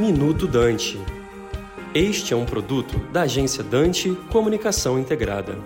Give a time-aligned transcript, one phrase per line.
[0.00, 0.98] Minuto Dante.
[1.94, 5.58] Este é um produto da agência Dante Comunicação Integrada.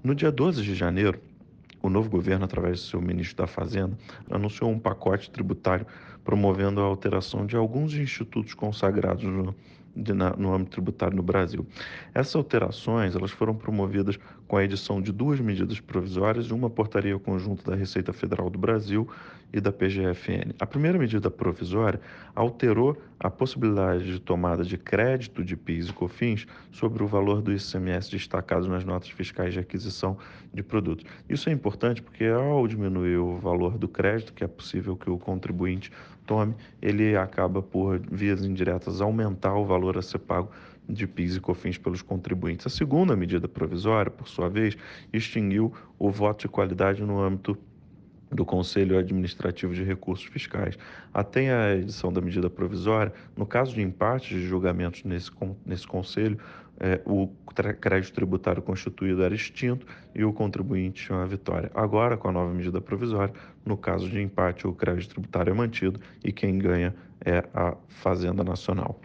[0.00, 1.20] No dia 12 de janeiro,
[1.82, 3.98] o novo governo, através do seu ministro da Fazenda,
[4.30, 5.84] anunciou um pacote tributário
[6.26, 9.54] promovendo a alteração de alguns institutos consagrados no,
[9.96, 11.66] de, na, no âmbito tributário no Brasil.
[12.12, 17.18] Essas alterações elas foram promovidas com a edição de duas medidas provisórias e uma portaria
[17.18, 19.08] conjunta da Receita Federal do Brasil
[19.52, 20.54] e da PGFN.
[20.60, 22.00] A primeira medida provisória
[22.34, 27.52] alterou a possibilidade de tomada de crédito de PIS e COFINS sobre o valor do
[27.52, 30.18] ICMS destacado nas notas fiscais de aquisição
[30.52, 31.06] de produtos.
[31.28, 35.18] Isso é importante porque ao diminuir o valor do crédito, que é possível que o
[35.18, 35.90] contribuinte
[36.26, 40.50] tome, ele acaba por vias indiretas aumentar o valor a ser pago
[40.88, 42.66] de PIS e COFINS pelos contribuintes.
[42.66, 44.76] A segunda medida provisória, por sua vez,
[45.12, 47.56] extinguiu o voto de qualidade no âmbito
[48.30, 50.78] do Conselho Administrativo de Recursos Fiscais.
[51.12, 55.30] Até a edição da medida provisória, no caso de empates de julgamentos nesse,
[55.64, 56.38] nesse Conselho,
[56.78, 57.28] é, o
[57.80, 61.70] crédito tributário constituído era extinto e o contribuinte tinha uma vitória.
[61.74, 63.32] Agora, com a nova medida provisória,
[63.64, 66.94] no caso de empate, o crédito tributário é mantido e quem ganha
[67.24, 69.00] é a Fazenda Nacional.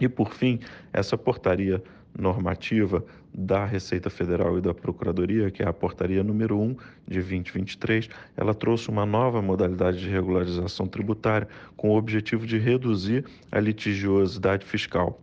[0.00, 0.60] E, por fim,
[0.92, 1.82] essa portaria
[2.16, 8.08] normativa da Receita Federal e da Procuradoria, que é a portaria número 1 de 2023,
[8.36, 14.64] ela trouxe uma nova modalidade de regularização tributária com o objetivo de reduzir a litigiosidade
[14.64, 15.20] fiscal.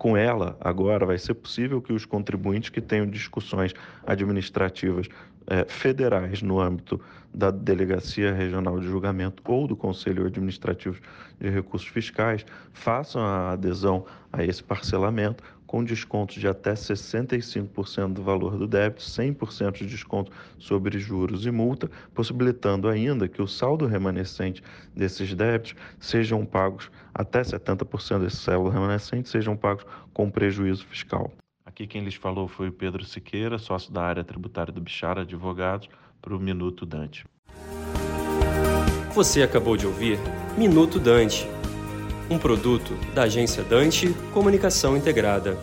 [0.00, 3.74] Com ela, agora, vai ser possível que os contribuintes que tenham discussões
[4.06, 5.06] administrativas
[5.46, 6.98] é, federais no âmbito
[7.34, 10.98] da Delegacia Regional de Julgamento ou do Conselho Administrativo
[11.38, 18.24] de Recursos Fiscais façam a adesão a esse parcelamento com descontos de até 65% do
[18.24, 23.86] valor do débito, 100% de desconto sobre juros e multa, possibilitando ainda que o saldo
[23.86, 24.64] remanescente
[24.96, 31.30] desses débitos sejam pagos, até 70% desse saldo remanescente sejam pagos com prejuízo fiscal.
[31.64, 35.88] Aqui quem lhes falou foi o Pedro Siqueira, sócio da área tributária do Bichara Advogados,
[36.20, 37.24] para o Minuto Dante.
[39.14, 40.18] Você acabou de ouvir
[40.58, 41.48] Minuto Dante,
[42.30, 45.58] um produto da agência Dante Comunicação Integrada.